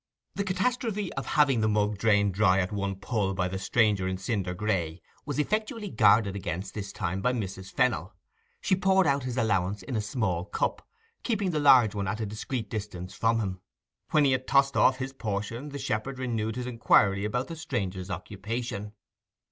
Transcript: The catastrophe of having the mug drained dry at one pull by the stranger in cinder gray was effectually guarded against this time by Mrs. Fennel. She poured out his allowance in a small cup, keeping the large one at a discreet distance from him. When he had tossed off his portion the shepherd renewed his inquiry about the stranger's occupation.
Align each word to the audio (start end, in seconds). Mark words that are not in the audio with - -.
The 0.33 0.43
catastrophe 0.43 1.13
of 1.13 1.27
having 1.27 1.61
the 1.61 1.69
mug 1.69 1.99
drained 1.99 2.33
dry 2.33 2.59
at 2.59 2.71
one 2.71 2.95
pull 2.95 3.35
by 3.35 3.47
the 3.47 3.59
stranger 3.59 4.07
in 4.07 4.17
cinder 4.17 4.55
gray 4.55 4.99
was 5.27 5.37
effectually 5.37 5.91
guarded 5.91 6.35
against 6.35 6.73
this 6.73 6.91
time 6.91 7.21
by 7.21 7.33
Mrs. 7.33 7.71
Fennel. 7.71 8.15
She 8.61 8.75
poured 8.75 9.05
out 9.05 9.25
his 9.25 9.37
allowance 9.37 9.83
in 9.83 9.95
a 9.95 10.01
small 10.01 10.45
cup, 10.45 10.83
keeping 11.21 11.51
the 11.51 11.59
large 11.59 11.93
one 11.93 12.07
at 12.07 12.19
a 12.19 12.25
discreet 12.25 12.67
distance 12.67 13.13
from 13.13 13.37
him. 13.39 13.61
When 14.09 14.25
he 14.25 14.31
had 14.31 14.47
tossed 14.47 14.75
off 14.75 14.97
his 14.97 15.13
portion 15.13 15.69
the 15.69 15.77
shepherd 15.77 16.17
renewed 16.17 16.55
his 16.55 16.65
inquiry 16.65 17.23
about 17.23 17.47
the 17.47 17.55
stranger's 17.55 18.09
occupation. 18.09 18.93